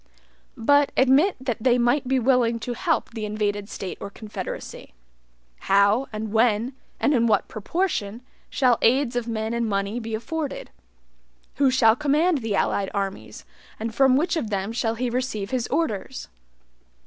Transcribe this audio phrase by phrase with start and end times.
[0.57, 4.95] But admit that they might be willing to help the invaded State or confederacy.
[5.69, 10.71] How, and when, and in what proportion shall aids of men and money be afforded?
[11.57, 13.45] Who shall command the allied armies,
[13.79, 16.29] and from which of them shall he receive his orders?